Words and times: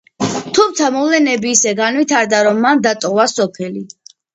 თუმცა 0.57 0.87
მოვლენები 0.95 1.53
ისე 1.57 1.75
განვითარდა, 1.83 2.43
რომ 2.51 2.67
მან 2.67 2.87
დატოვა 2.91 3.33
სოფელი. 3.41 3.91